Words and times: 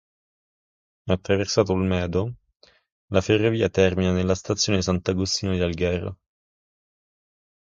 Attraversata 1.15 1.73
Olmedo, 1.73 2.33
la 3.09 3.21
ferrovia 3.21 3.69
termina 3.69 4.11
nella 4.11 4.33
stazione 4.33 4.81
Sant'Agostino 4.81 5.53
di 5.53 5.61
Alghero. 5.61 6.17